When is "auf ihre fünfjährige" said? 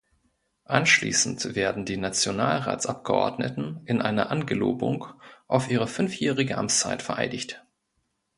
5.47-6.57